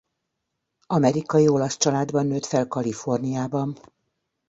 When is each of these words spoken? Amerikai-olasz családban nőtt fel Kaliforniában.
Amerikai-olasz 0.87 1.77
családban 1.77 2.25
nőtt 2.25 2.45
fel 2.45 2.67
Kaliforniában. 2.67 3.75